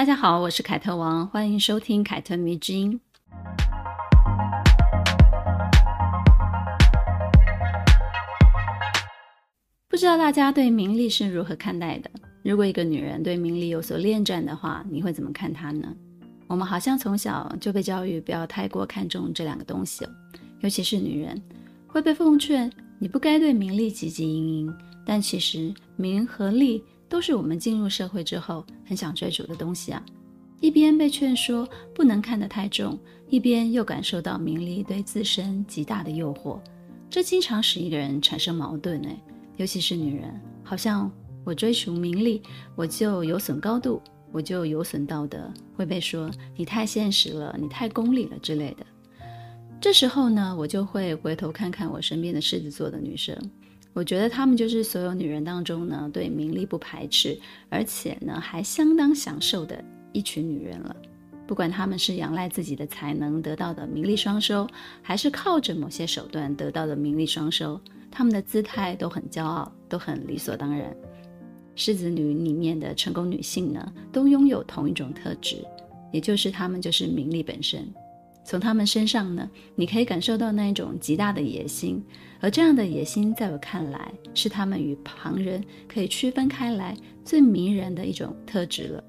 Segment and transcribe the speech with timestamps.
[0.00, 2.98] 大家好，我是凯特王，欢迎收听凯特迷之音。
[9.90, 12.10] 不知道大家对名利是如何看待的？
[12.42, 15.94] 如果一个女人对名利有所恋战的话，你会怎么看她呢？
[16.46, 20.08] 我们好像从小就被教育不要太过看重这两个东西，
[20.60, 21.38] 尤其是女人
[21.86, 24.74] 会被奉劝你不该对名利汲汲营营。
[25.04, 30.02] 但其实名和利都是我们进入社会之后很想追逐的东西啊。
[30.60, 36.60] 一边被劝说不能看得太重，一边又感受到名利对自身极大的诱惑，
[37.10, 39.16] 这经常使一个人产生矛盾哎。
[39.56, 41.10] 尤其是女人，好像
[41.44, 42.40] 我追求名利，
[42.76, 44.00] 我就有损高度，
[44.30, 48.86] 我就有损道德，会被说你太现实了，你太功利了之类的。
[49.80, 53.34] 这时候呢，我就会回头看看我身边的狮子座的女生，
[53.92, 57.38] 我觉得她们就是所有女人当中呢，对名利不排斥，
[57.68, 59.82] 而且呢还相当享受的
[60.12, 60.94] 一群女人了。
[61.46, 64.66] 不管她们是仰赖自己的才能得到的名利双收，
[65.02, 67.80] 还是靠着某些手段得到的名利双收。
[68.10, 70.96] 她们的姿态都很骄傲，都很理所当然。
[71.74, 75.56] 狮子女里面的成功女性呢，都拥有同一种特质，
[76.12, 77.84] 也就是她们就是名利本身。
[78.50, 82.02] 从他们身上呢，你可以感受到那一种极大的野心，
[82.40, 89.04] 而这样的野心，在我看来，是他们与旁人可以区分开来最迷人的一种特质了。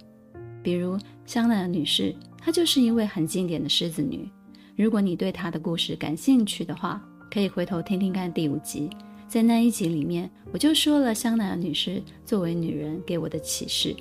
[0.62, 0.96] 比如
[1.26, 4.30] 香奈儿女士，她就是一位很经典的狮子女。
[4.76, 8.92] 如果你对她的故事感兴趣的话，可以回头听听看第五集，
[9.28, 13.96] 在那一集里面，我就说了香奈儿女士作为女人给我的启示。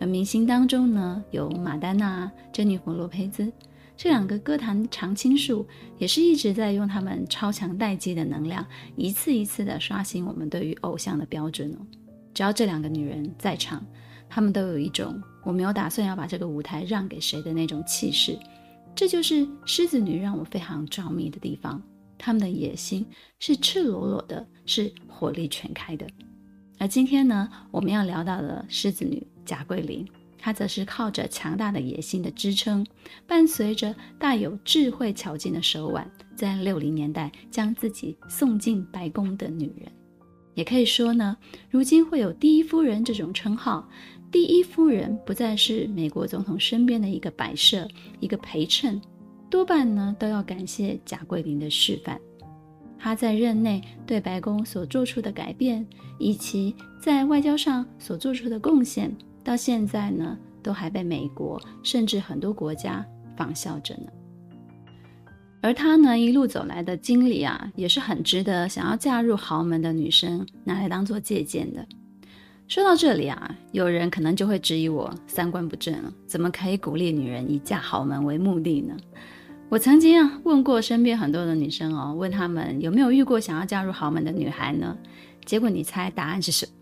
[0.00, 3.52] 而明星当中呢，有玛丹娜、珍妮佛·洛佩兹
[3.96, 5.66] 这两个歌坛常青树，
[5.98, 8.66] 也是一直在用他们超强待机的能量，
[8.96, 11.78] 一次一次的刷新我们对于偶像的标准哦。
[12.34, 13.84] 只要这两个女人在场，
[14.28, 18.36] 她们都有一种我没有打算要把这个舞台让给谁的那种气势。
[18.94, 21.80] 这就是狮子女让我非常着迷的地方。
[22.18, 23.06] 她们的野心
[23.38, 26.06] 是赤裸裸的，是火力全开的。
[26.78, 30.06] 而今天呢，我们要聊到的狮子女贾桂琳，
[30.44, 32.84] 她则是靠着强大的野心的支撑，
[33.28, 39.90] 伴随着带有智慧巧劲的手腕，在六零年代将自己送进白宫的女人。
[40.54, 41.36] 也可以说呢，
[41.70, 43.88] 如今会有第一夫人这种称号，
[44.32, 47.86] 第一夫人不再是美国总统身边的一个摆设，
[48.18, 49.00] 一个陪衬。
[49.48, 52.20] 多半呢都要感谢贾桂琳的示范，
[52.98, 55.86] 她在任内对白宫所做出的改变，
[56.18, 63.04] 以及在外交上所做出的贡献，到现在呢都还被美国甚至很多国家
[63.36, 64.06] 仿效着呢。
[65.60, 71.86] 而她呢一路走来的经历啊，也是很值得想要嫁入豪门的女生拿来当做借鉴的。
[72.68, 78.96] 说到这里啊，有人可能就会质疑我三观不正了，怎么可以鼓励女人以嫁豪门为目的呢？
[79.68, 84.96] 我曾经啊问过身边很多的女生哦，问她们有没有遇过想要嫁入豪门的女孩呢？
[85.44, 86.72] 结果你猜答案是什么？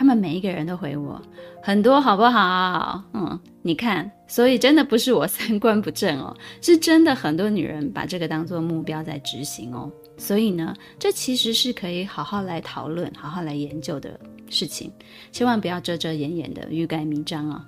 [0.00, 1.20] 他们每一个人都回我
[1.62, 3.04] 很多，好不好？
[3.12, 9.92] 嗯，你看，所以真的不是我三观不正哦，是真的很多女人把这个当做目标在执行哦。
[10.16, 14.18] 所以呢，这其实是可以好好来讨论、好好来研究的
[14.48, 14.90] 事情，
[15.32, 17.66] 千万不要遮遮掩掩的欲盖弥彰啊！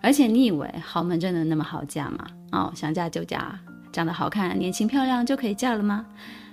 [0.00, 2.24] 而且你以为豪门真的那么好嫁吗？
[2.52, 3.58] 哦，想嫁就嫁。
[3.90, 6.06] 长得好看、年轻漂亮就可以嫁了吗？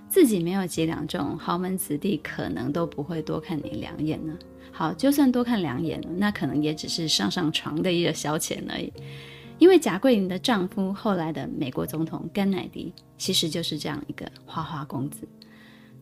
[0.08, 4.34] 自己没有几两重，豪门子弟可能都不会多看你两眼呢。
[4.80, 8.90] 好，就算多看两眼，那可能也只是上上床的一个消遣而已。
[9.58, 15.28] 因为贾桂琳的丈夫，后来的美国总统甘乃迪，其实就是这样一个花花公子。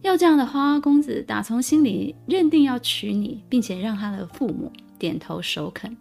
[0.03, 5.97] 要这样的花花公子，打从心里认定要娶你，并且让他的父母点头首肯，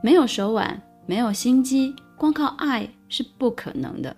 [0.00, 4.16] 没有手腕，没有心机，光靠爱是不可能的。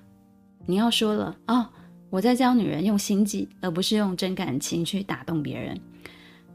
[0.67, 1.67] 你要说了哦，
[2.11, 5.81] 我在教女人用心计，而不是用真感情去打动别人。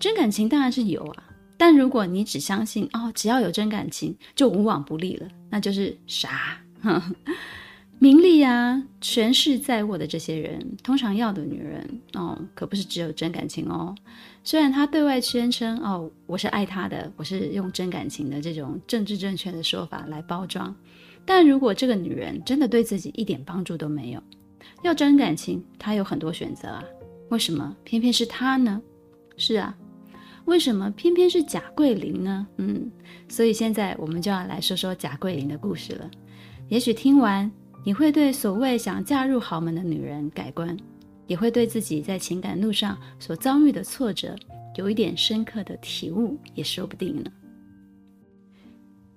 [0.04, 1.24] 真感情当然是有啊，
[1.58, 6.62] 但如果你只相信哦，只要有真感情就无往不利了，那就是傻。
[8.00, 13.96] 名利啊，权势在握的这些人，通常要的女人哦，可不是只有真感情哦。
[14.44, 20.76] 虽然他对外宣称哦，我是爱他的，我是用真感情的这种政治正确的说法来包装。
[21.24, 24.22] 但如果这个女人真的对自己一点帮助都没有，
[24.82, 26.84] 要真感情，她有很多选择啊。
[27.30, 28.82] 为什么偏偏是她呢？
[29.36, 29.76] 是啊，
[30.46, 32.48] 为什么偏偏是贾桂林呢？
[32.58, 32.92] 嗯，
[33.30, 36.12] 所以现在我们就要来说说贾桂林的故事了。
[36.68, 37.50] 也许听完，
[37.84, 40.78] 你会对所谓想嫁入豪门的女人改观，
[41.28, 44.36] 也会对自己在情感路上所遭遇的挫折
[44.76, 47.32] 有一点深刻的体悟，也说不定呢。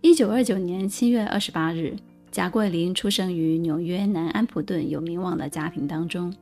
[0.00, 1.96] 一九二九年七月二十八日，
[2.30, 6.32] 贾桂林出生于纽约南安普顿有名望的家庭当中。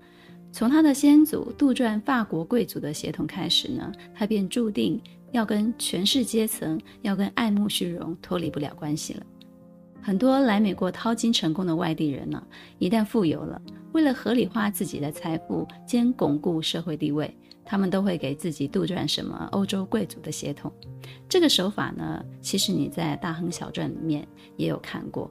[0.54, 5.02] 从他的先祖杜撰法国贵族的血统开始呢，他便注定
[5.32, 9.26] 要跟权势阶层、要跟爱慕虚荣脱离不了关系了。
[10.00, 12.40] 很多来美国淘金成功的外地人呢，
[12.78, 13.60] 一旦富有了，
[13.90, 20.72] 为了合理化自己的财富兼巩固社会地位，他们都会给自己杜撰什么欧洲贵族的血统。
[21.28, 24.24] 这个手法呢，其实你在《大亨小传》里面
[24.56, 25.28] 也有看过。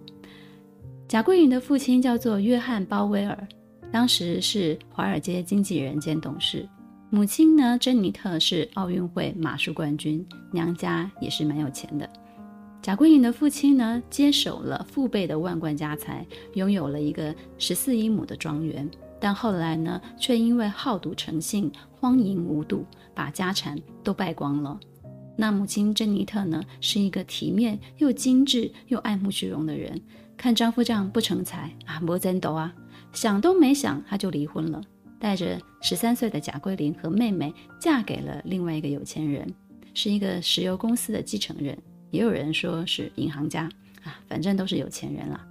[1.07, 3.47] 贾桂琳的父亲叫做约翰·鲍威尔。
[3.93, 6.67] 当时是华尔街经纪人兼董事，
[7.11, 12.09] 母亲呢，珍妮特是奥运会马术冠军，娘家也是蛮有钱的。
[12.81, 16.25] 贾桂琳的父亲呢，接手了父辈的万贯家财，
[16.55, 24.79] 拥有了一个十四英亩的庄园，但后来呢，却因为好赌成性，荒淫无度，把家产都败光了。
[25.37, 30.01] 那母亲珍妮特呢，是一个体面又精致又爱慕虚荣的人，
[30.35, 32.73] 看丈夫这样不成才啊，没前途啊。
[33.13, 34.81] 想都没想，他就离婚了，
[35.19, 39.47] 带着十三岁的贾桂琳和妹妹嫁给了另外一个有钱人，
[39.93, 41.77] 是一个石油公司的继承人，
[42.09, 43.69] 也有人说是银行家
[44.03, 45.45] 啊，反正都是有钱人啦。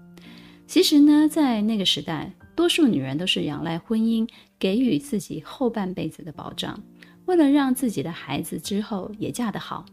[0.67, 6.79] 其实呢，在那个时代，多数女人都是仰赖婚姻给予自己后半辈子的保障，
[7.27, 9.87] 为了让自己的孩子之后也嫁得好，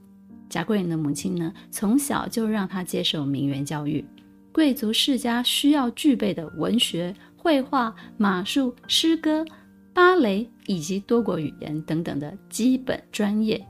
[0.49, 4.03] 贾桂琳的母亲呢，从小就让她接受名媛教育，
[4.51, 7.13] 贵族世家需要具备的文学。
[7.41, 9.45] 绘画、马术、诗歌、
[9.93, 13.65] 芭蕾以及多国语言等等的基本专业，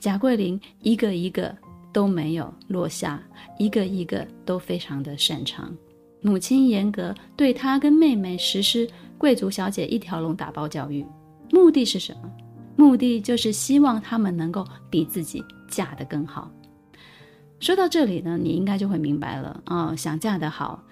[0.00, 1.54] 贾桂琳一个一个
[1.92, 3.22] 都没有落下，
[3.58, 5.70] 一个一个都非常的擅长。
[6.22, 11.04] 母亲严格对她跟妹妹实施贵族小姐一条龙打包教育，
[11.50, 12.30] 目的是什么？
[12.76, 16.50] 目的就是希望她们能够比自己嫁得更好。
[17.60, 20.82] 说到这里呢，你应该就会明白了哦，想嫁得好。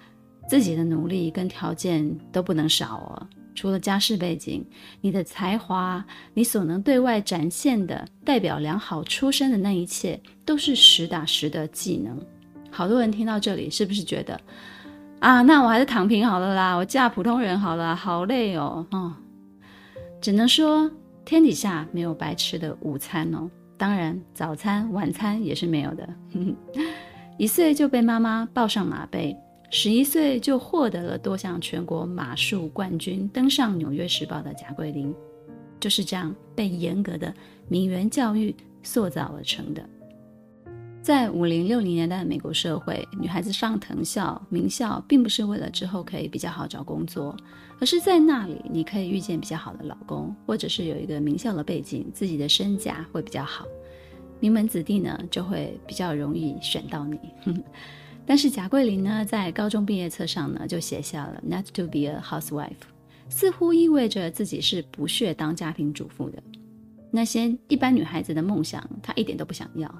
[0.47, 3.27] 自己的努力跟条件都不能少哦。
[3.55, 4.65] 除了家世背景，
[4.99, 6.03] 你的才华，
[6.33, 12.19] 你所能对外展现的代表良好出身的那一切，都是实打实的技能。
[12.71, 14.39] 好多人听到这里，是不是觉得
[15.19, 18.85] 啊，那我还是躺平好了啦，我嫁普通人好了，好累哦。
[18.91, 19.13] 哦，
[20.19, 20.89] 只能说
[21.23, 23.47] 天底下没有白吃的午餐哦。
[23.77, 26.09] 当然，早餐、晚餐也是没有的。
[27.37, 29.37] 一岁就被妈妈抱上马背。
[29.75, 35.11] 十一岁就获得了多项全国马术冠军，登上《纽约时报》的贾桂琳，
[35.79, 37.33] 就是这样被严格的
[37.67, 39.83] 名媛教育塑造而成的。
[41.01, 47.35] 在五零六零年代的美国社会，女孩子上藤校、名校，并不是为了之后可以比较好找工作，
[47.79, 53.65] 而是在那里你可以遇见比较好的老公，或者是有一个名校的背景，自己的身价会比较好，
[54.39, 57.19] 名门子弟呢就会比较容易选到你。
[58.25, 62.71] 但是贾桂琳呢，在高中毕业册上呢，就写下了 “not to be a housewife”，
[63.29, 66.41] 似乎意味着自己是不屑当家庭主妇的。
[67.11, 69.93] 那些一般女孩子的梦想，她一点都不想要。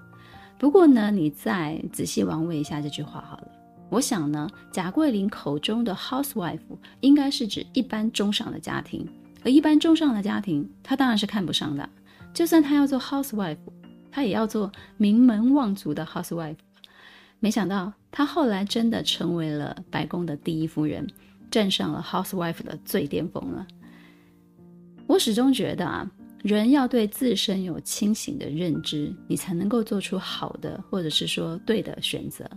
[0.57, 3.47] 不过呢，你再仔细玩味一下这句话好了。
[3.89, 6.59] 我想呢，贾桂琳口中的 housewife
[7.01, 9.05] 应该是指一般中上的家庭，
[9.43, 11.87] 而一般中上的家庭，她当然是看不上的。
[12.33, 13.57] 就算她要做 housewife，
[14.09, 16.55] 她也要做名门望族的 housewife。
[17.43, 21.05] 没想到，她后来真的成为了白宫的第一夫人，
[21.51, 23.67] 站上了 housewife 的最巅峰了。
[25.05, 26.09] 我始终觉得啊，
[26.41, 32.49] 人要对自身有清醒的认知，你才能够做出好的，或者是说对的选择。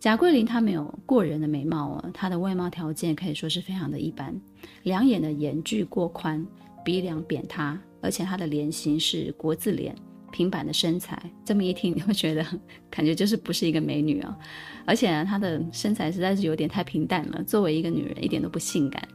[0.00, 4.34] 贾桂琳她没有过人的美貌哦，她的外貌条件可以说是非常的一般，
[4.82, 6.44] 两眼的眼距过宽，
[6.84, 9.94] 鼻梁扁塌，而且她的脸型是国字脸。
[10.30, 12.44] 平板的身材，这么一听你会觉得
[12.90, 14.36] 感觉就是不是一个美女啊，
[14.84, 19.06] 而且呢，她的身材实在是有点太平淡了，作为一个女人一点都不性感。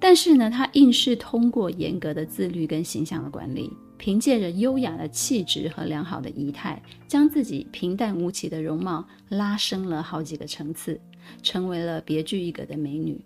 [0.00, 11.00] 但是呢，她硬是通过严格的自律跟形象的管理，凭借着优雅的气质和良好的仪态，将自己平淡无奇的容貌拉升了好几个层次，
[11.42, 13.20] 成为了别具一格的美女。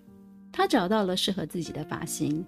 [0.50, 2.42] 她找到了适合自己的发型，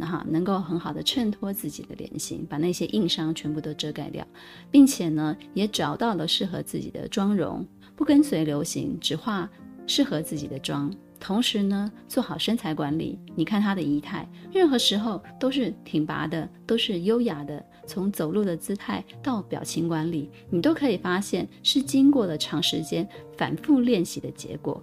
[0.00, 4.26] 那哈能够很好的衬托自己的脸型，把那些硬伤全部都遮盖掉，
[4.70, 9.46] 并且呢也找到了适合自己的妆容，不跟随流行，只化
[9.86, 10.90] 适合自己的妆，
[11.20, 13.18] 同时呢，做好身材管理。
[13.36, 17.62] 你看她的仪态，任何时候都是挺拔的，都是优雅的。
[17.86, 24.82] 从走路的姿态到表情管理，你都可以发现是经过了长时间反复练习的结果。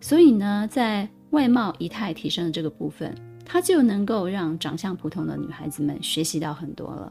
[0.00, 3.14] 所以呢，在外貌仪态提升的这个部分，
[3.48, 7.10] 他就能够让长相普通的女孩子们学习到很多了。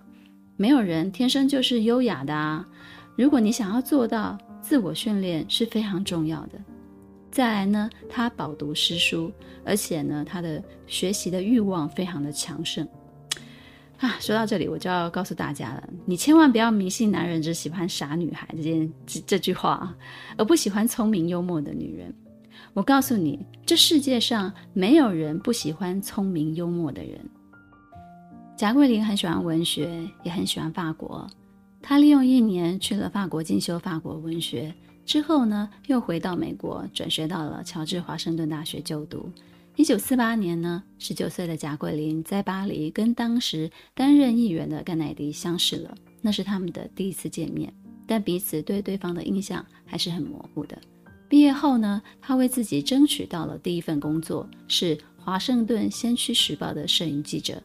[0.55, 2.65] 没有人天生就是优雅的啊！
[3.15, 6.59] 如果你想要做到，自我训练是非常重要的。
[7.31, 9.31] 再来呢，他饱读诗书，
[9.65, 12.87] 而且呢，他的学习的欲望非常的强盛
[13.99, 14.15] 啊。
[14.19, 19.95] 说到这里，我就要告诉大家了，你千万不要迷信男人只喜欢傻女孩这件这这句话，
[20.37, 22.13] 而不喜欢聪明幽默的女人。
[22.77, 27.19] 我告诉你，这世界上没有人不喜欢聪明幽默的人。
[28.55, 31.27] 贾桂林很喜欢文学，也很喜欢法国。
[31.81, 34.71] 他利用一年去了法国进修法国文学。
[35.07, 39.31] 之后呢，又回到美国，转学到了乔治华盛顿大学就读。
[39.75, 47.73] 一九四八年呢，十九岁的贾桂林在巴黎跟当时担任议员的甘乃迪相识了，那是他们的第一次见面，
[48.05, 50.77] 但彼此对对方的印象还是很模糊的。
[51.29, 57.61] 毕业后呢，他为自己争取到了第一份工作，是华盛顿先驱时报的摄影记者。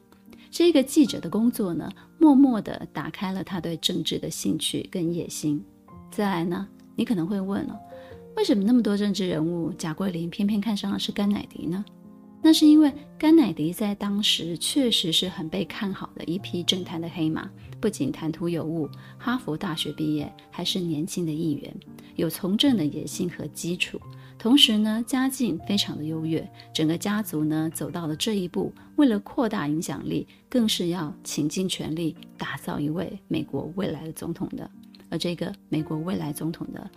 [0.50, 5.64] 这个记者的工作呢，默默地打开了他对政治的兴趣跟野心。
[6.11, 7.78] 再来呢，你可能会问了，
[8.37, 11.85] 为什么那么多政治人物，贾桂林偏偏看上了是甘乃迪呢？
[12.45, 17.49] 那是因为甘乃迪在当时确实是很被看好的一匹政坛的黑马，
[17.81, 21.73] 不仅谈吐有误，哈佛大学毕业，还是年轻的议员，
[22.17, 24.01] 有从政的野心和基础，
[24.41, 34.69] 同时呢，家境非常的优越，整个家族呢走到了这一步，为了扩大影响力，更是要倾尽全力打造一位美国未来的总统的。
[35.09, 36.91] 而这个美国未来总统的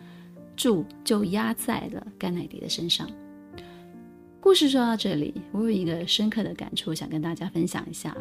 [0.56, 3.08] 注就压在了甘乃迪的身上。
[4.46, 8.16] 故事说到这里，我有一个深刻的感触，想跟大家分享一下。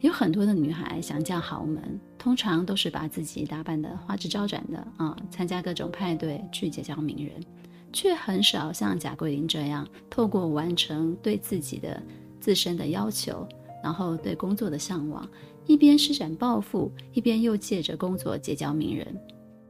[0.00, 7.42] 有很多的女孩想嫁豪门，通常都是把自己打扮得花枝招展的啊，参加各种派对去结交名人，
[7.90, 12.02] 却很少像贾桂林这样，透过完成对自己的
[12.38, 13.48] 自身的要求，
[13.82, 15.26] 然后对工作的向往。
[15.64, 19.06] 一边施展抱负，一边又借着工作结交名人。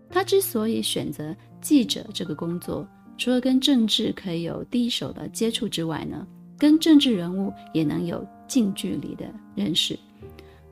[0.08, 2.84] 她之所以选择记者这个工作，
[3.20, 6.26] 除了跟政治可以有第一手的接触之外呢，
[6.58, 9.96] 跟政治人物也能有近距离的认识。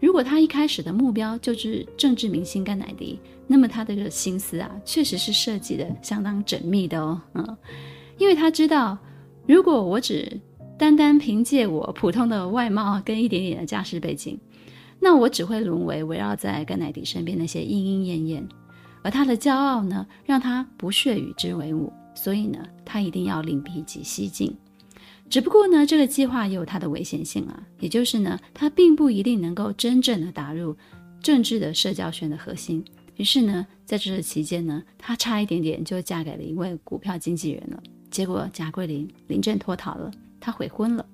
[0.01, 7.21] 如果他一开始的目标就是政治明星甘乃迪，那么他的这个心思啊，确实是设计的相当缜密的哦。
[7.35, 7.57] 嗯，
[8.17, 8.97] 因为他知道，
[9.47, 10.41] 如果我只
[10.79, 14.41] 单单凭借我普通的外貌跟一点点的家世背景，
[14.99, 18.49] 那我只会沦为围绕在甘乃迪身边那些莺莺燕燕，
[19.03, 24.53] 而他的骄傲呢，让他不屑与之为伍，所以呢，他一定要另辟蹊径。
[25.31, 30.77] 只不过呢，这个计划也有它的危险性啊，也就是呢，他并不一定能够真正的打入
[31.23, 32.85] 政治的社交圈的核心。
[33.15, 37.81] 于是呢，在这期间呢，他差一点点就嫁给了一位股票经纪人了。
[38.11, 40.11] 结果贾桂林临阵脱逃了，
[40.41, 41.07] 他悔婚了，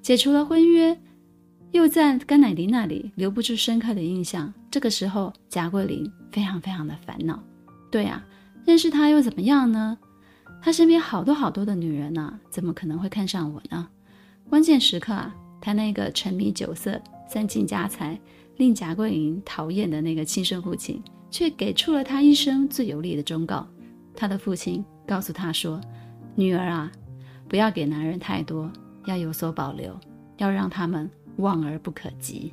[0.00, 0.98] 解除了婚约。
[1.72, 4.54] 又在甘乃迪那里留不住深刻的印象。
[4.70, 7.38] 这个时候，贾桂林非常非常的烦恼。
[7.90, 8.24] 对啊，
[8.64, 9.98] 认识他又怎么样呢？
[10.60, 13.88] 他身边好多好多的女人呢、怎么可能会看上我呢？
[14.48, 18.18] 关键时刻啊，他那个沉迷酒色、散尽家财、
[18.56, 23.66] 令贾桂林讨厌的那个亲生父亲，却给出了他一生最有力的忠告。
[24.14, 25.80] 他的父亲告诉他说
[26.34, 26.90] ：“女儿啊，
[27.48, 28.70] 不要给男人太多，
[29.06, 29.98] 要有所保留，
[30.38, 32.50] 要让他们。”望而不可及，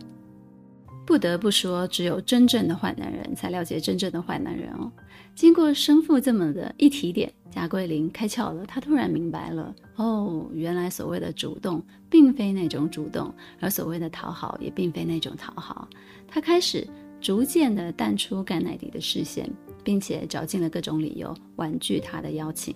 [1.05, 4.91] 不得不说，只有真正的坏男人才了解真正的坏男人哦。
[5.35, 15.87] 经过生父这么的一提点，贾桂林开窍了，他突然明白了哦，原来所谓的主动，并非那种主动，而所谓的讨好，也并非那种讨好。
[16.27, 16.87] 他开始
[17.21, 19.49] 逐渐的淡出甘乃迪的视线，
[19.83, 22.73] 并且找尽了各种理由婉拒他的邀请。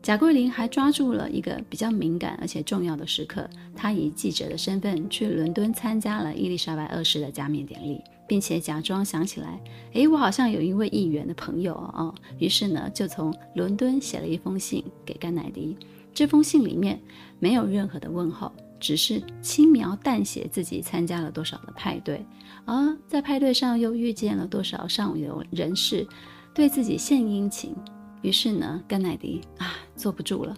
[0.00, 9.60] 贾桂林还抓住了一个比较敏感而且重要的时刻，他以记者的身份去伦敦参加了伊丽莎白二世的加冕典礼，并且假装想起来，
[9.92, 12.14] 诶，我好像有一位议员的朋友哦。
[12.38, 15.76] 于是呢，就从伦敦写了一封信给甘乃迪。
[16.14, 16.98] 这封信里面
[17.38, 18.50] 没有任何的问候，
[18.80, 22.24] 只是轻描淡写自己参加了多少的派对，
[22.64, 26.06] 而在派对上又遇见了多少上流人士，
[26.54, 27.74] 对自己献殷勤。
[28.22, 30.56] 于是呢，甘乃迪啊，坐不住了，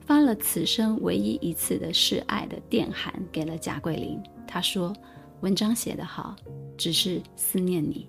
[0.00, 4.18] 发了此生唯一一次的示爱的电函给了贾桂林。
[4.46, 4.94] 他说
[5.40, 6.34] ：“文章写得好，
[6.76, 8.08] 只是思念你。”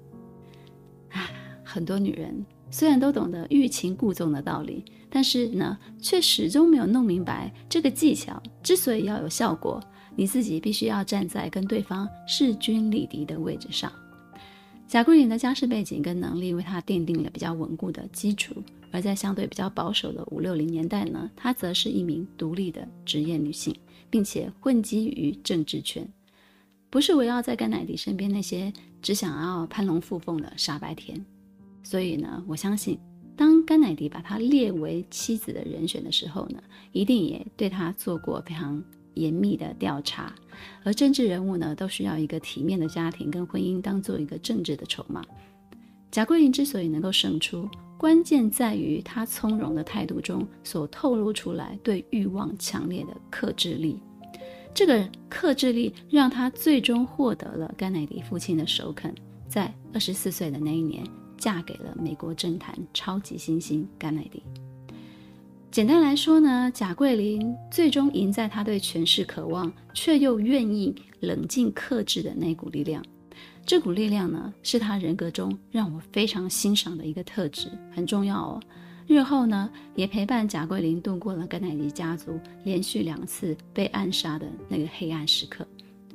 [1.11, 1.29] 啊，
[1.63, 9.79] 很多女人虽然都懂得欲擒故纵的道理，但是呢，却始终没有弄明白这个技巧之所以要有效果，
[10.15, 13.91] 你自己必须要站在跟对方势均力敌的位置上。
[14.93, 18.53] 贾桂林的家世背景跟能力为她奠定了比较稳固的基础，
[18.91, 23.75] 而在相对比较保守的五六零年代呢，她则是一名独立的职业女性，
[24.11, 26.07] 并且混迹于政治圈，
[26.91, 28.71] 不是围绕在甘乃迪身边那些
[29.01, 31.19] 只想要攀龙附凤的傻白甜。
[31.81, 32.99] 所以呢，我相信，
[33.35, 38.79] 当甘乃迪把她列为妻子的人选的时候呢，一定也对她做过非常。
[39.15, 40.33] 严密的调查，
[40.83, 45.23] 而政治人物呢，都需要一个体面的家庭跟婚姻当做一个政治的筹码。
[46.11, 47.67] 贾桂林之所以能够胜出，
[47.97, 53.99] 关键在于她从容的态度中所透露出来对欲望强烈的克制力。
[54.75, 59.13] 这个克制力让她最终获得了甘乃迪父亲的首肯，
[59.47, 61.03] 在二十四岁的那一年，
[61.37, 64.43] 嫁给了美国政坛超级新星甘乃迪。
[65.73, 73.03] 简单来说呢，贾桂林最终赢在她对权势渴望，却又愿意冷静克制的那股力量。
[73.65, 78.59] 这股力量呢，是她人格中让我非常欣赏的一个特质，很重要哦。
[79.07, 85.65] 日后呢，也陪伴贾桂林度过了甘乃迪家族连续两次被暗杀的那个黑暗时刻，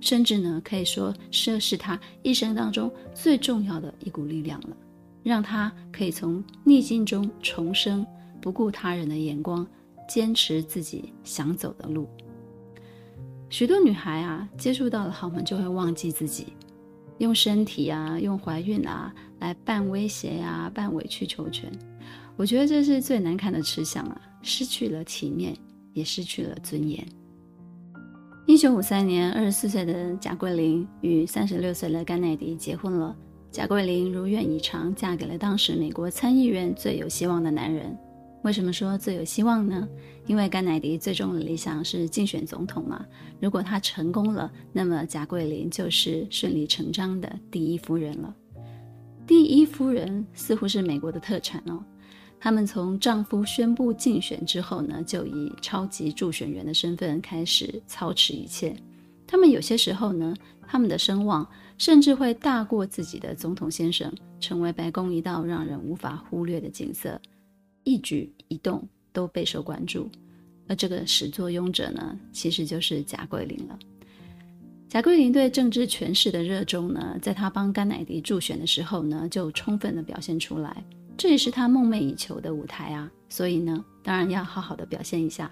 [0.00, 4.76] 甚至呢，可以说这是她一生当中最重要的一股力量了，
[5.24, 8.06] 让她可以从逆境中重生。
[8.40, 9.66] 不顾他人的眼光，
[10.08, 12.08] 坚持自己想走的路。
[13.50, 16.52] 许多女孩啊，接触到了豪门就会忘记自己，
[17.18, 21.72] 用身体啊，用怀孕啊，来扮威胁啊，扮委曲求全。
[22.36, 25.56] 我觉得这是最难看的吃相啊，失去了体面，
[25.92, 27.04] 也失去了尊严。
[28.46, 33.16] 一九五三年，二十四岁的贾桂林与三十六岁的甘乃迪结婚了。
[33.50, 37.98] 贾桂林如愿以偿，嫁给了当时美国参议院最有希望的男人。
[38.42, 39.86] 为什么说最有希望呢？
[40.26, 43.04] 因为甘乃迪最终的理想是竞选总统嘛。
[43.40, 48.34] 如果他成功了，那么贾桂林就是顺理成章的第一夫人了。
[49.26, 51.84] 第一夫人似乎是美国的特产哦。
[52.40, 58.74] 他们从丈夫宣布竞选之后呢，就以超级助选员的身份开始操持一切。
[59.26, 60.32] 他们有些时候呢，
[60.66, 61.46] 他们的声望
[61.76, 67.20] 甚至会大过自己的总统先生，成为白宫一道让人无法忽略的景色。
[67.88, 70.10] 一举一动都备受关注，
[70.68, 73.78] 而这个始作俑者呢，其实就是贾桂林了。
[74.90, 80.84] 贾桂林对政治权势的热衷呢，在他帮甘乃迪助选的时候呢，就充分的表现出来。
[81.16, 85.50] 这也是他梦寐以求的舞台啊，所以呢，当然要好好的表现一下。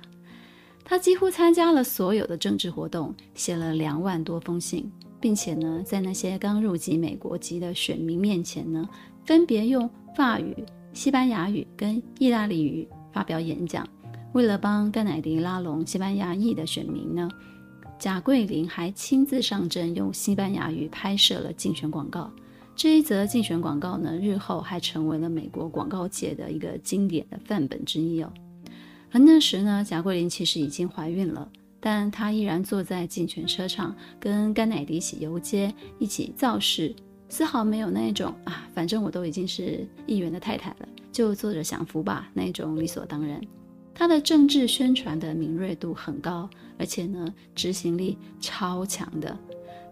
[0.85, 8.87] 他几乎参加了所有的政治活动，写了两万多封信，并且呢，在那些刚入籍美国籍的选民面前呢，
[9.25, 10.55] 分别用法语。
[10.97, 13.87] 西班牙语跟意大利语发表演讲，
[14.33, 17.29] 为了帮甘乃迪拉拢西班牙裔的选民呢，
[17.99, 22.33] 贾桂林还亲自上阵，用西班牙语拍摄了竞选广告。
[22.75, 28.33] 这一则竞选广告呢，日后还成为了美国广告界的一个经典的范本之一哦。
[29.13, 31.47] 而那时呢，贾桂林其实已经怀孕了，
[31.79, 36.97] 但她依然坐在竞选车上，跟甘乃迪一起游街，一起造势。
[37.29, 43.41] 丝毫没有那种啊，反正我都已经是议员的太太了，就坐着享福吧那种理所当然。
[43.95, 49.37] 他的政治宣传的敏锐度很高，而且呢，执行力超强的。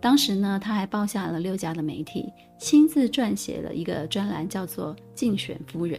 [0.00, 5.98] 当时呢，他还包下了六家的媒体，亲自撰写了一个专栏，叫做《竞选夫人》，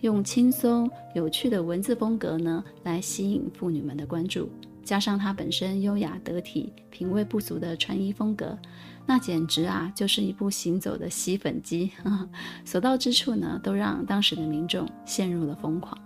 [0.00, 4.48] 用轻松有趣的文字风格呢，来吸引妇女们的关注。
[4.82, 8.58] 加上他本身优雅得体、品味不俗的穿衣风格。
[9.04, 11.90] 那简直啊，就是一部行走的吸粉机，
[12.64, 15.96] 所到之处呢，都让当时的民众陷入了疯狂。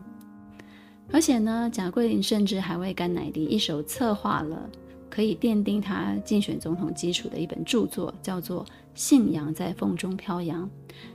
[1.13, 4.69] 而且呢，贾桂林甚至还为甘乃迪一手策划了
[5.09, 10.65] 可以奠定他竞选总统基础的一本著作，叫做《信仰在风中飘扬》。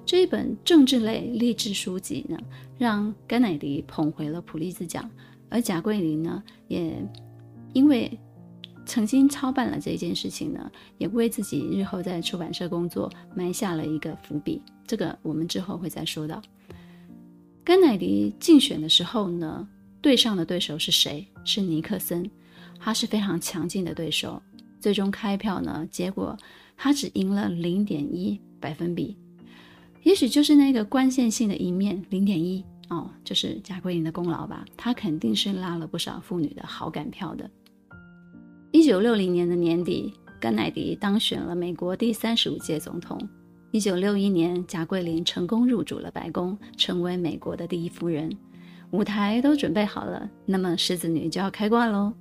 [0.05, 2.37] 这一本政治类励志书籍呢，
[2.77, 5.09] 让甘乃迪捧回了普利兹奖，
[5.49, 7.03] 而贾桂林呢，也
[7.73, 8.17] 因为。
[8.85, 14.61] 曾经操办了这件事情呢，也为自己日后在出版社工作埋下了一个伏笔。
[14.85, 16.41] 这个我们之后会再说到。
[17.63, 19.67] 甘乃迪竞选的时候呢，
[20.01, 21.25] 对上的对手是谁？
[21.45, 22.29] 是尼克森，
[22.79, 24.41] 他是非常强劲的对手。
[24.79, 26.35] 最终开票呢，结果
[26.75, 29.15] 他只赢了零点一百分比，
[30.01, 34.65] 也许就是那个关键性的一面，零点一哦，就是贾桂林的功劳吧。
[34.75, 37.49] 他肯定是拉了不少妇女的好感票的。
[38.73, 43.19] 一九六零年的年底，甘乃迪当选了美国第三十五届总统。
[43.71, 48.31] 一九六一年，贾桂琳成功入主了白宫，成为美国的第一夫人。
[48.91, 52.13] 舞台都准备好了，那么狮子女就要开挂喽。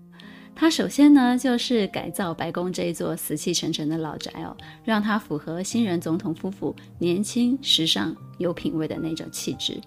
[0.52, 9.80] 她首先呢，就是改造白宫这一座死气沉沉的老宅哦，让它符合新任总统夫妇年轻、时尚、有品味的那种气质。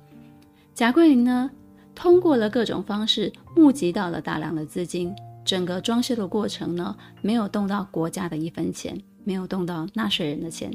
[0.73, 1.51] 贾桂琳呢，
[1.93, 5.13] 通过了各种方式募集到了大量的资金，
[5.45, 10.71] 整个装修的过程呢，没有动到国家的一分钱，没有动到纳税人的钱。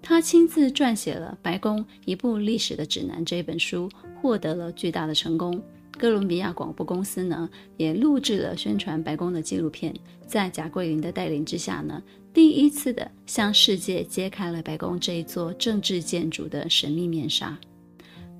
[0.00, 3.88] 他亲自撰写了《白宫一部历史的指南》这本书，
[4.20, 5.62] 获得了巨大的成功。
[5.98, 9.94] 哥伦比亚广播公司呢，也录制了宣传白宫的纪录片，
[10.26, 17.56] 在贾桂琳的带领之下呢，第一次的向世界揭开了白宫这一座政治建筑的神秘面纱。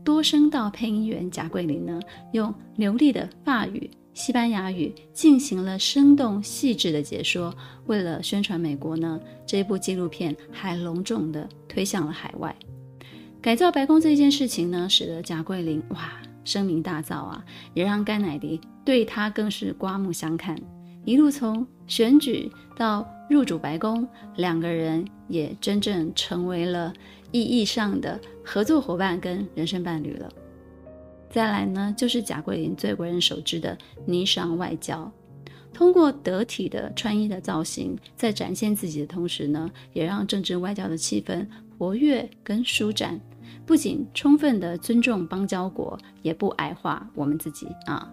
[0.03, 2.01] 多声道配音员贾桂琳呢，
[2.33, 3.89] 用流利的法语。
[4.15, 7.55] 西班牙语进行了生动细致的解说。
[7.87, 12.55] 为了宣传美国呢，这部纪录片还隆重地推向了海外。
[13.41, 16.13] 改造白宫这件事情呢，使得贾桂琳哇
[16.45, 17.45] 声名大噪啊，
[17.75, 20.57] 也让甘乃迪对他更是刮目相看。
[21.05, 26.93] 一路从选举到入主白宫，两个人也真正成为了
[27.33, 30.33] 意义上的合作伙伴跟人生伴侣了。
[31.33, 35.11] 再来呢，就是贾桂琳最为人熟知的霓裳外交，
[35.73, 41.47] 通过得体的穿衣的造型，在展现自己的同时呢，也让政治外交的气氛
[41.79, 43.19] 活跃跟舒展。
[43.65, 48.13] 不仅充分的尊重邦交国，也不矮化我们自己啊。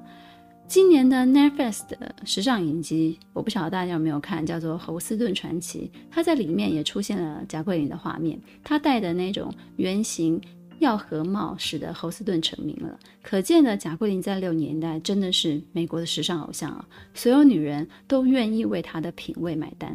[0.66, 10.40] 今年的 Netflix 的时尚影集，我不晓得大家有没有看，叫做《侯斯顿传奇》，它在里面也出现了贾桂琳的画面，她戴的那种圆形。
[10.80, 16.88] 耀和帽使得侯斯顿成名了，可见呢贾桂琳在六年代真的是美国的时尚偶像啊！
[17.13, 19.94] 所有女人都愿意为她的品味买单。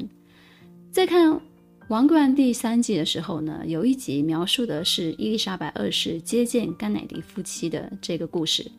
[0.92, 1.30] 在看
[1.88, 8.70] 《王冠》第三季的时候呢，有一集描述的是伊丽莎白二世接见甘乃迪夫妻的这个故事。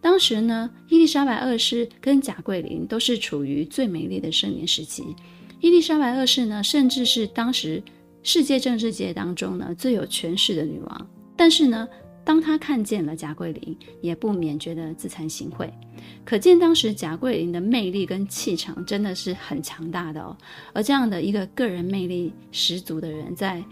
[0.00, 5.02] 当时呢，伊丽莎白二世跟贾桂琳都是处于最美丽的盛年时期。
[5.60, 7.82] 伊丽莎白二世呢，甚至是当时
[8.22, 11.08] 世界政治界当中呢最有权势的女王。
[11.36, 11.86] 但是呢，
[12.24, 15.70] 当他看见了贾桂琳，也不免觉得自惭形秽。
[16.24, 20.36] 可见当时贾桂琳的魅力跟气场真的是很强大的哦。
[20.72, 23.62] 而这样的一个个人魅力十足的人，在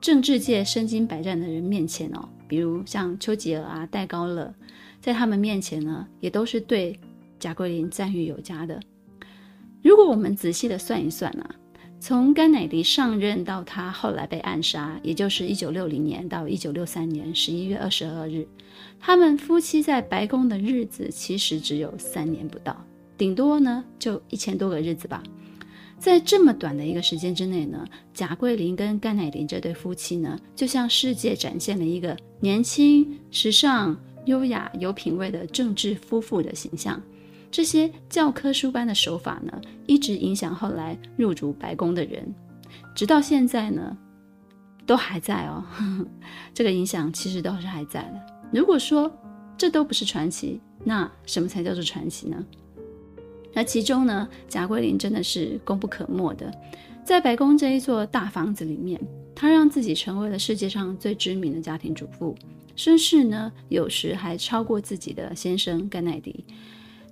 [0.00, 4.54] 政治界身经百战的人面前哦，比如像丘吉尔啊、戴高乐，
[5.00, 6.98] 在他们面前呢，也都是对
[7.38, 8.80] 贾桂琳赞誉有加的。
[9.82, 11.56] 如果我们仔细的算一算啊。
[12.02, 18.48] 从甘乃迪上任到他后来被暗杀，也就是一九六零年到一九六三年十一月二十二日，
[18.98, 22.74] 他们夫妻在白宫的日子其实只有三年不到，
[23.18, 25.22] 顶多呢就一千多个日子吧。
[25.98, 36.98] 在这么短的一个时间之内呢，贾桂琳跟甘乃迪这对夫妻呢，就向世界展现了一个年轻、时尚、优雅、有品味的政治夫妇的形象。
[37.50, 42.32] 这些教科书般的手法呢，一直影响后来入主白宫的人，
[42.94, 43.96] 直到现在呢，
[44.86, 45.64] 都还在哦。
[45.70, 46.06] 呵呵，
[46.54, 48.20] 这个影响其实都是还在的。
[48.52, 49.10] 如果说
[49.58, 52.46] 这都不是传奇，那什么才叫做传奇呢？
[53.52, 56.52] 那其中呢，贾桂琳真的是功不可没的。
[57.04, 59.00] 在白宫这一座大房子里面，
[59.34, 62.36] 她让自己成为了世界上最知名的家庭主妇，
[62.76, 66.44] 声势呢，有时还超过自己的先生甘乃迪。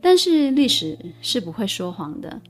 [0.01, 2.41] 但是历史是不会说谎的，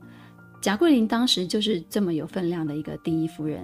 [0.61, 3.63] 贾桂琳当时就是这么有分量的一个第一夫人，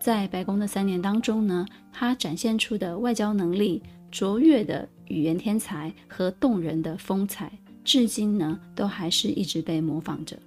[0.00, 7.52] 在白宫的三年当中呢，她展现出的外交能力、卓越的语言天才和动人的风采，
[7.84, 10.38] 至今呢都还是一直被模仿着。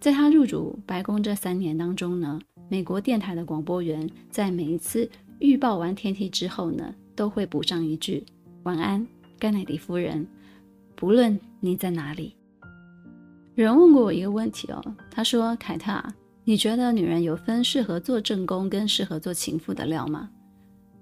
[0.00, 5.08] 在她入主白宫这三年当中呢，美国电台的广播员在每一次
[5.40, 8.24] 预报完天气之后呢，都会补上一句
[8.64, 9.06] ：“晚安，
[9.38, 10.26] 甘乃迪夫人。”
[10.96, 12.36] 不论你在哪里，
[13.56, 16.00] 有人问过我一个问题哦，他说：“凯特，
[16.44, 20.30] 你觉得女人有分适合做正宫跟适合做情妇的料吗？”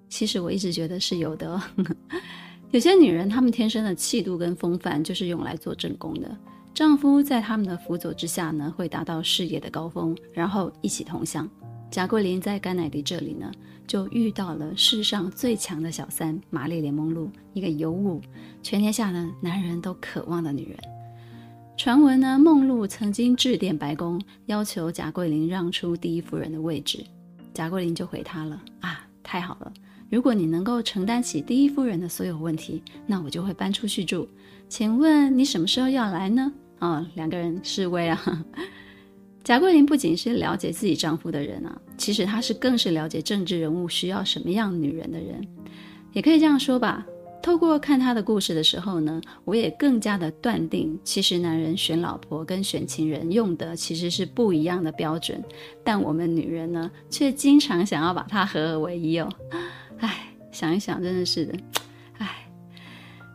[0.09, 1.63] 其实我一直觉得是有的哦。
[2.71, 6.37] 有些女人，她们天生的气度跟风范就是用来做正宫的，
[6.73, 11.49] 丈夫在他们的辅佐之下呢，会达到事业的高峰，然后一起同享。
[11.91, 13.51] 贾桂琳在甘乃迪这里呢，
[13.87, 18.21] 就遇到了世上最强的小三玛丽莲梦露，一个尤物，
[18.63, 20.79] 全天下的男人都渴望的女人。
[21.77, 27.05] 传闻呢，梦露曾经致电白宫，要求贾桂琳让出第一夫人的位置。
[27.53, 29.73] 贾桂琳就回他了啊，太好了，
[30.11, 34.29] 如果你能够承担起第一夫人的所有问题，那我就会搬出去住。
[34.69, 36.53] 请问你什么时候要来呢？
[36.81, 38.45] 哦，两个人示威啊。
[39.47, 45.41] 贾桂琳不仅是了解自己丈夫的人啊，其实她是更是了解政治人物需要什么样女人的人，
[46.13, 47.07] 也可以这样说吧。
[47.41, 55.41] 透过看她的故事的时候呢，我也更加的断定，其实男人选老婆跟选情人用的其实是不一样的标准，
[55.85, 59.29] 但我们女人呢，却经常想要把它合二为一哦。
[60.01, 61.55] 唉，想一想，真的是的。
[62.19, 62.49] 唉，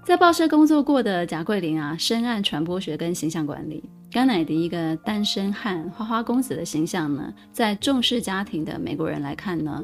[0.03, 3.81] 在报社工作过的贾桂琳啊，深谙传播学跟形象管理。
[4.11, 9.81] 甘乃迪一个单身汉、花花公子的形象呢，在重视家庭的美国人来看呢，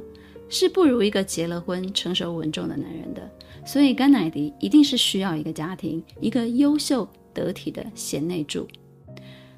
[0.49, 3.21] 是不如一个结了婚、成熟稳重的男人的。
[3.65, 8.67] 所以甘乃迪一定是需要一个家庭，一个优秀得体的贤内助。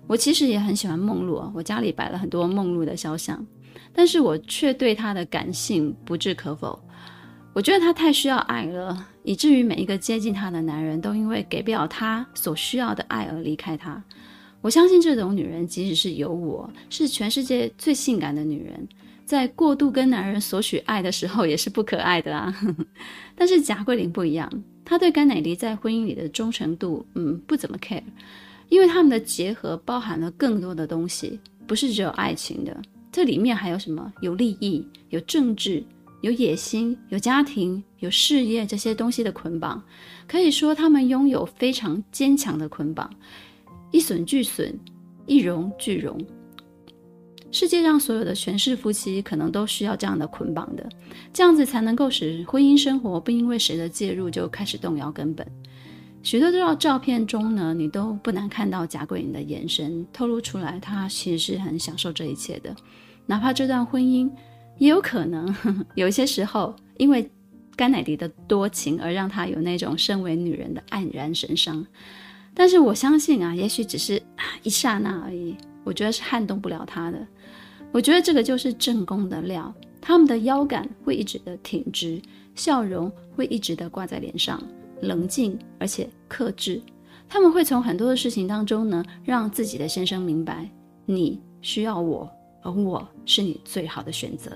[0.05, 3.43] 我其实也很喜欢梦露，我家里摆了很多梦露的肖像，
[3.91, 6.79] 但是我却对她的感性不置可否。
[7.53, 14.03] 我觉得她太需要爱了，以至于每一个接近她的男人都因为给不了她所需要的爱而离开她。
[14.61, 18.87] 我相信这种女人，即使是有我，是全世界最性感的女人，
[19.25, 22.53] 在过度跟男人索取爱的时候，也是不可爱的啊。
[23.35, 24.51] 但是贾桂琳不一样，
[24.83, 28.03] 她对甘乃迪在婚姻里的忠诚度，嗯，不怎么 care，
[28.67, 32.75] 因为他们的结合包含了更多的东西，不是只有爱情的，
[33.11, 34.11] 这里面还有什么？
[34.21, 35.81] 有利益，有政治，
[36.19, 39.81] 有野心，有家庭，有事业这些东西的捆绑，
[40.27, 43.09] 可以说他们拥有非常坚强的捆绑。
[43.91, 44.77] 一损俱损，
[45.25, 46.19] 一荣俱荣。
[47.51, 50.87] 世界上所有的权势夫妻，可能都需要这样的捆绑的，
[51.33, 55.45] 这样子才能够使婚姻生活不因为谁的介入就开始动摇根本。
[56.21, 62.75] 许多照照片中呢，你都不难看到贾桂琳的眼神透露出来，她其实是很享受这一切的。
[63.25, 64.29] 哪怕这段婚姻，
[64.77, 65.55] 也有可能
[65.95, 67.27] 有一些时候，因为
[67.75, 71.83] 甘乃迪的多情，而让她有那种身为女人的黯然神伤。
[72.59, 74.21] 但是我相信啊，也许只是
[74.63, 75.55] 一刹那而已。
[75.85, 77.17] 我觉得是撼动不了他的。
[77.89, 82.21] 我觉得这个就是正宫的料，他们的腰杆会一直的挺直，
[82.55, 84.61] 笑容会一直的挂在脸上，
[85.03, 86.81] 冷静而且克制。
[87.29, 90.69] 他们会从很多的事情当中呢，让自己的先生明白，
[91.05, 92.29] 你需要我，
[92.61, 94.51] 而我是你最好的选择。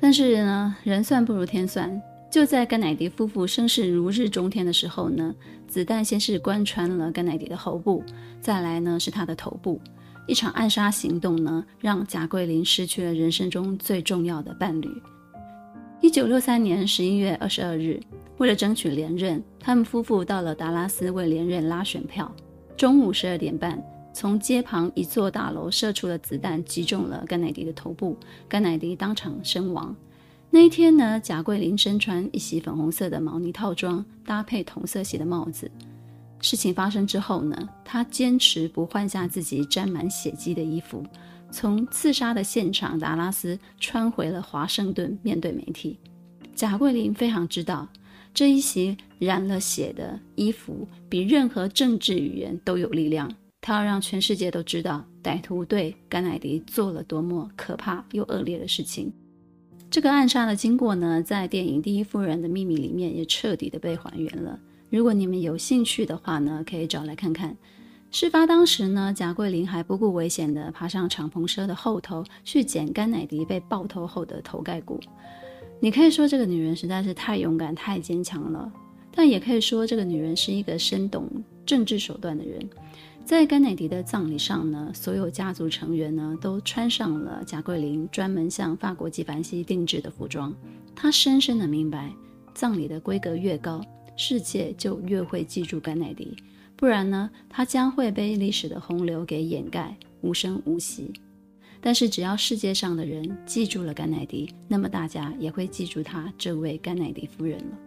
[0.00, 1.88] 但是呢，人算不如天算。
[2.30, 5.34] 就在甘乃迪夫妇声势如日中天的时候呢，
[5.66, 8.04] 子弹先是贯穿了甘乃迪的喉部，
[8.40, 9.80] 再来呢是他的头部。
[10.26, 14.90] 一场暗杀行动呢，让贾桂琳失去了人生中最重要的伴侣。
[16.02, 17.98] 一九六三年十一月二十二日，
[18.36, 22.30] 为了争取连任，他们夫妇到了达拉斯为连任拉选票。
[22.76, 28.14] 中午十二点半，从街旁一座大楼射出的子弹击中了甘乃迪的头部，
[28.46, 29.96] 甘乃迪当场身亡。
[30.50, 35.70] 那一天呢，贾桂琳身穿一袭粉红色的毛呢套装，搭配同色系的帽子。
[36.40, 41.04] 事情发生之后呢，她坚持不换下自己沾满血迹的衣服，
[41.50, 45.98] 从刺杀的现场达拉斯穿回了华盛顿，面对媒体。
[46.54, 47.86] 贾桂琳非常知道，
[48.32, 53.30] 这一袭染了血的衣服比任何政治语言都有力量。
[53.60, 59.12] 她要让全世界都知道，歹徒对甘乃迪做了多么可怕又恶劣的事情。
[59.90, 64.58] 这个暗杀的经过呢，在电影《第一夫人的秘密》里面也彻底的被还原了。
[64.90, 67.56] 如果你们有兴趣的话呢，可以找来看看。
[68.10, 75.00] 事发当时呢，贾桂琳还不顾危险的爬上敞篷车的后头去捡甘乃迪被爆头后的头盖骨。
[75.80, 78.70] 你可以说这个女人实在是太勇敢、太坚强了，
[79.10, 81.26] 但也可以说这个女人是一个深懂
[81.64, 82.68] 政治手段的人。
[83.28, 90.50] 在甘乃迪的葬礼上呢，所有家族成员呢都穿上了贾桂琳专门向法国纪梵希定制的服装。
[90.96, 92.10] 他深深的明白，
[92.54, 93.84] 葬礼的规格越高，
[94.16, 96.34] 世界就越会记住甘乃迪，
[96.74, 101.12] 不然呢，他将会被历史的洪流给掩盖，无声无息。
[101.82, 107.78] 但是只要世界上的人记住了甘乃迪，那么大家也会记住他这位甘乃迪夫人了。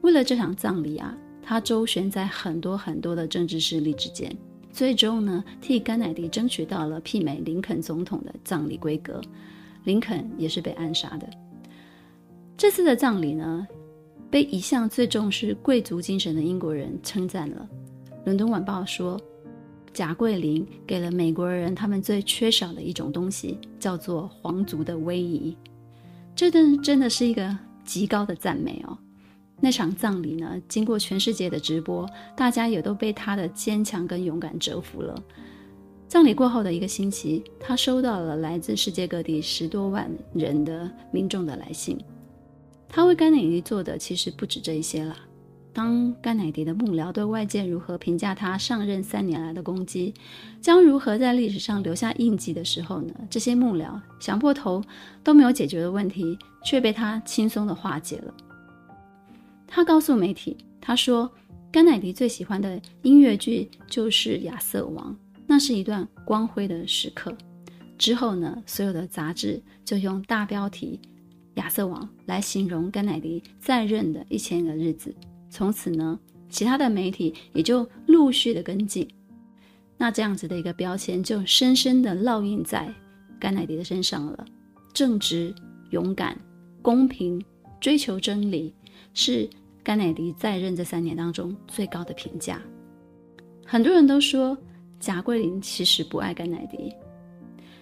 [0.00, 4.36] 为了这场葬礼啊，他周旋在很多很多的政治势力之间。
[4.72, 9.20] 最终呢，替甘乃迪争取到了媲美林肯总统的葬礼规格，
[9.84, 11.28] 林肯也是被暗杀的。
[12.56, 13.66] 这次的葬礼呢，
[14.30, 17.68] 被一向最重视贵族精神的英国人称赞了。
[18.24, 19.20] 伦敦晚报说，
[19.92, 25.56] 贾桂琳给了美国人他们最缺少的一种东西，叫做皇族的威仪。
[26.36, 28.96] 这真真的是一个极高的赞美哦。
[29.60, 35.20] 那场葬礼呢，经过全世界的直播，大家也都被他的坚强跟勇敢折服了。
[36.06, 41.98] 葬礼过后的一个星期，他收到了来自世界各地十多万人的民众的来信。
[42.88, 45.14] 他为甘乃迪做的其实不止这一些啦。
[45.70, 50.14] 当甘乃迪的幕僚对外界如何评价他上任三年来的功绩，
[50.60, 54.82] 将如何在历史上留下印记的时候呢，这些幕僚想破头
[55.22, 58.34] 都没有解决的问题，却被他轻松地化解了。
[59.68, 61.30] 他告诉媒体，他说
[61.70, 65.14] 甘乃迪最喜欢的音乐剧就是《亚瑟王》，
[65.46, 67.32] 那是一段光辉的时刻。
[67.98, 70.98] 之后呢，所有的杂志就用大标题。
[71.54, 75.14] 亚瑟王来形容甘乃迪在任的一千个日子，
[75.50, 79.06] 从此呢，其他的媒体也就陆续的跟进，
[79.96, 82.94] 那这样子的一个标签就深深的烙印在
[83.40, 84.46] 甘乃迪的身上了。
[84.94, 85.52] 正直、
[85.90, 86.38] 勇敢、
[86.80, 87.44] 公平、
[87.80, 88.72] 追求真理，
[89.20, 89.50] 是
[89.82, 92.62] 甘乃迪在任这三年当中最高的评价。
[93.66, 94.56] 很多人都说
[95.00, 96.94] 贾桂琳其实不爱甘乃迪，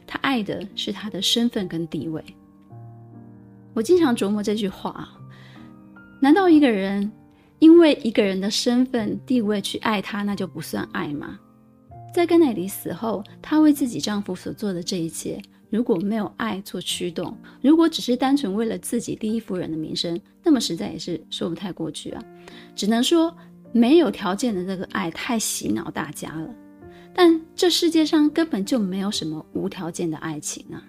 [0.07, 2.25] 她爱的是他的身份跟地位。
[3.75, 5.11] 我经常琢磨这句话：
[6.23, 7.13] 难道一个人
[7.59, 11.39] 因为一个人的身份地位去爱他，那就不算爱吗？
[12.15, 15.39] 在甘乃迪死后，她为自己丈夫所做的这一切，
[15.71, 22.23] 如果没有爱做驱动，如果只是单纯为了自己第一夫人的名声，那么实在也是说不太过去啊。
[22.75, 23.37] 只能说
[23.73, 26.49] 没有条件的这个爱太洗脑大家了。
[27.13, 30.83] 但这世界上根本就没有什么无条件的爱情啊。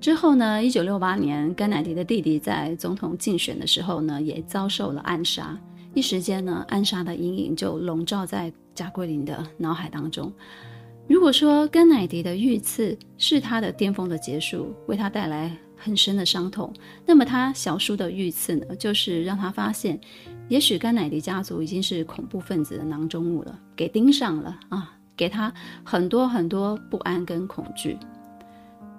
[0.00, 5.58] 之后呢，一九六八年，甘乃迪的弟弟在总统竞选的时候呢，也遭受了暗杀。
[5.92, 10.32] 一时间呢，暗杀的阴影就笼罩在贾桂林的脑海当中。
[11.08, 16.70] 如果说甘乃迪的遇刺是他的巅峰的结束，为他带来很深的伤痛，
[17.06, 19.98] 那么他小叔的遇刺呢，就是让他发现，
[20.48, 27.96] 也许甘乃迪家族已经是恐怖分子的囊中物了，给盯上了啊，给他很多很多不安跟恐惧。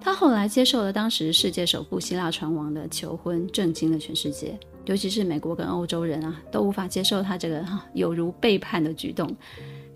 [0.01, 9.29] 他后来接受了当时世界首富希腊船王的求婚，震惊了全世界，尤其是美国跟欧洲人啊，都无法接受他这个有如背叛的举动。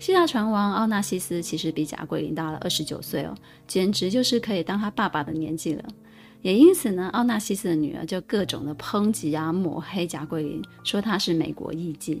[0.04, 3.34] 希腊船王奥纳西斯其实比贾桂琳大了二十九岁哦，
[3.66, 5.82] 简直就是可以当他爸爸的年纪了。
[6.42, 12.20] 也因此呢，奥纳西斯的女儿就各种的抨击啊，抹黑贾桂琳，说她是美国艺妓。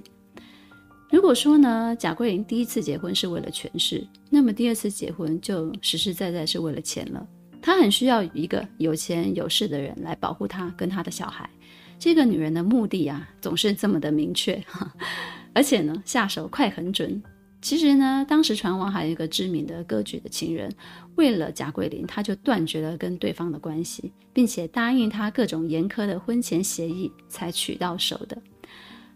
[1.10, 7.26] 如果说呢，贾桂琳第一次结婚是为了权势，那么第二次结婚就实实在在是为了钱了。
[7.60, 11.46] 她很需要一个有钱有势的人来保护她跟她的小孩。
[11.98, 14.58] 这个女人的目的啊，总是这么的明确，
[15.52, 17.22] 而且呢，下手快很准。
[17.64, 20.70] 其实呢，当时船王还有一个知名的歌剧的情人，
[21.14, 28.36] 为了贾桂林，他就断绝了跟对方的关系，并且答应他各种严苛的婚前协议才娶到手的。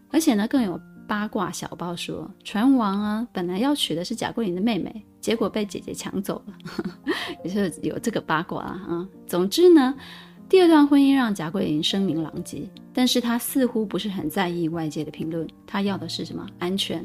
[0.09, 5.05] 而且呢，更有八卦小报说，船王啊，本来要娶的是贾桂林的妹妹。
[5.21, 6.53] 结果被姐姐抢走了，
[7.45, 9.07] 也是有这个八卦啊。
[9.27, 9.93] 总之呢，
[10.49, 16.43] 第二段婚姻让贾桂林声名狼藉，但是他似乎不是很在意外界的评论，他要的是什么？
[16.57, 17.03] 安全。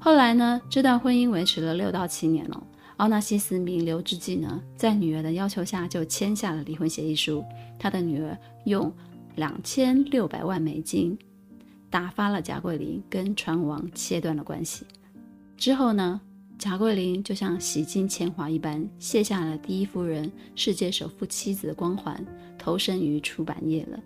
[0.00, 2.62] 后来呢，这段婚姻维持了六到七年了。
[2.98, 7.44] 奥纳西斯弥留之际呢，在女儿的要求下就签下了离婚协议书。
[7.78, 8.92] 他的女儿用
[9.36, 11.16] 两千六百万美金
[11.90, 14.84] 打发了贾桂琳，跟船王切断了关系。
[15.56, 16.20] 之后呢，
[16.58, 22.24] 贾桂琳就像洗尽铅华一般，卸下了第一夫人、世界首富妻子的光环，
[22.56, 23.98] 投身于出版业了。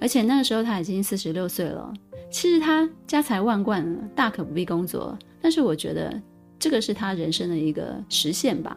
[0.00, 1.92] 而且那个时候他已经四十六岁了。
[2.32, 5.16] 其实他家财万贯，大可不必工作。
[5.40, 6.20] 但是我觉得
[6.58, 8.76] 这个是他人生的一个实现吧。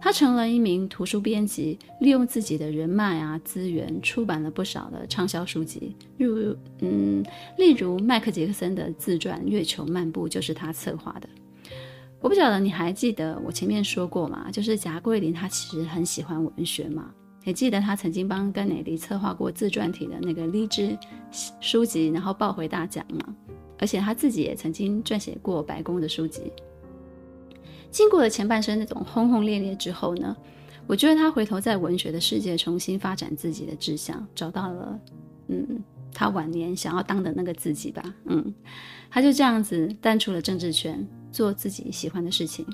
[0.00, 5.96] 他成了一名图书编辑，利用自己的人脉啊资源，出版了不少的畅销书籍。
[6.16, 7.24] 如嗯，
[7.58, 11.28] 例如麦克杰克森的自传《月球漫步》就是他策划的。
[12.20, 14.48] 我不晓得你还记得我前面说过吗？
[14.52, 17.10] 就是贾桂琳他其实很喜欢文学嘛，
[17.46, 20.98] 也记得他曾经帮甘乃迪策划过自传体的那个励志
[21.60, 23.34] 书籍，然后抱回大奖嘛。
[23.78, 26.52] 而且他自己也曾经撰写过白宫的书籍。
[27.90, 30.36] 经过了前半生那种轰轰烈烈之后呢，
[30.88, 35.00] 我觉得他回头在文学的世界重新发展自己的志向，找到了
[35.46, 35.82] 嗯，
[36.12, 38.02] 他晚年想要当的那个自己吧。
[38.24, 38.52] 嗯，
[39.08, 41.06] 他就这样子淡出了政治圈。
[41.32, 42.66] 做自己喜欢的事情，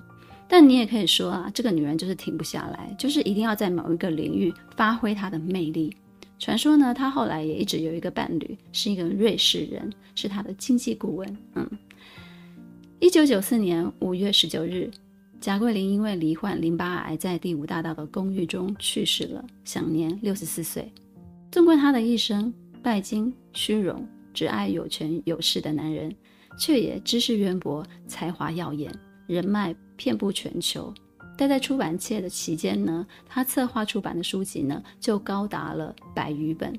[0.52, 5.96] 但你也可以说啊，这个女人就是停不下来，就是一定要在某一个领域发挥她的魅力。
[6.38, 11.36] 传说呢，她后来也一直有一个伴侣，是一个瑞士人，是她的经济顾问。
[11.54, 11.66] 嗯，
[13.00, 14.90] 一九九四年五月十九日，
[15.40, 20.92] 贾桂琳因为罹患淋巴癌，在第五大道的公寓中去世了，享年六十四岁。
[21.50, 26.14] 纵观她的一生，拜金、虚荣，只爱有权有势的男人。
[26.58, 28.92] 却也知识渊博，才华耀眼，
[29.26, 30.92] 人脉遍布全球。
[31.38, 36.76] 待在出版界的期间呢，他策划出版的书籍呢就高达了百余本。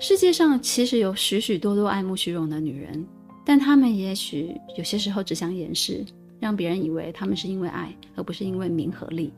[0.00, 3.06] 世界上其实有许许多多爱慕虚荣的女人，
[3.44, 6.04] 但她们也许有些时候只想掩饰，
[6.40, 9.32] 让别人以为她们是因为爱，而不是因为名和利。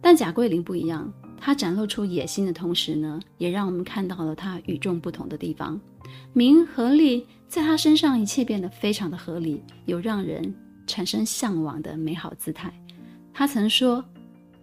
[0.00, 1.10] 但贾桂琳不一样，
[1.40, 5.80] 她展露出野心的同时呢，也让我们看到了她与众不同的地方。
[6.34, 10.54] 名和利在她身上，一切变得非常的合理，有让人
[10.88, 12.72] 产生向往的美好姿态。
[13.32, 14.04] 他曾说：“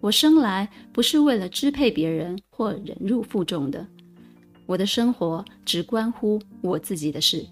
[0.00, 3.86] 我生来不是为了支配别人或忍辱负重的。”
[4.66, 7.46] 我的生活只关乎我自己的事。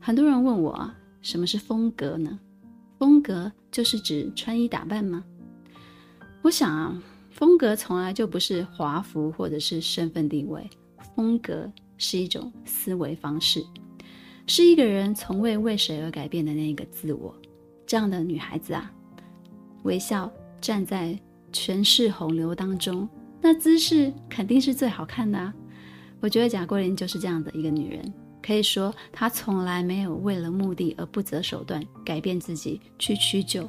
[0.00, 2.38] 很多人问我啊，什么是风格呢？
[2.98, 5.24] 风格就是指穿衣打扮吗？
[6.40, 10.70] 我想啊，风格从来就不是华服或者是身份地位，
[11.14, 13.64] 风格是一种思维方式，
[14.46, 17.34] 是一个人从未为谁而改变的那个自我。
[17.86, 18.90] 这样的女孩子啊，
[19.82, 20.30] 微笑
[20.60, 21.18] 站在
[21.52, 23.08] 权势洪流当中，
[23.40, 25.52] 那姿势肯定是最好看的啊。
[26.20, 28.12] 我觉得贾桂琳就是这样的一个女人，
[28.42, 33.68] 可以说她从来没有为了目的而不择手段改变自己去屈就，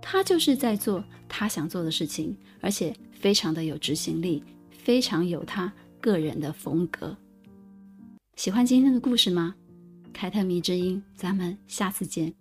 [0.00, 7.16] 她就是在做她想做的事情，而且非常的有执行力，非常有她个人的风格。
[8.36, 9.54] 喜欢今天的故事吗？
[10.12, 12.34] 凯特迷之音，咱们下次见。